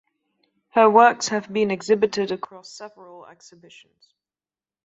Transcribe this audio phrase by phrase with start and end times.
[0.69, 4.15] Her works have been exhibited across several exhibitions.